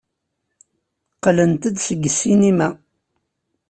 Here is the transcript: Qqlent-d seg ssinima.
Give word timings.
Qqlent-d 1.15 1.73
seg 1.85 2.01
ssinima. 2.13 2.69